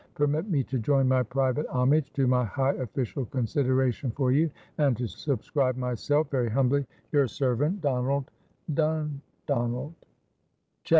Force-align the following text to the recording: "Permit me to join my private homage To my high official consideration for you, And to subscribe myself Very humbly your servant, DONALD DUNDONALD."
"Permit 0.15 0.49
me 0.49 0.63
to 0.63 0.79
join 0.79 1.07
my 1.07 1.21
private 1.21 1.67
homage 1.67 2.11
To 2.13 2.25
my 2.25 2.43
high 2.43 2.73
official 2.73 3.23
consideration 3.23 4.09
for 4.09 4.31
you, 4.31 4.49
And 4.79 4.97
to 4.97 5.05
subscribe 5.05 5.77
myself 5.77 6.31
Very 6.31 6.49
humbly 6.49 6.87
your 7.11 7.27
servant, 7.27 7.81
DONALD 7.81 8.31
DUNDONALD." 8.73 9.93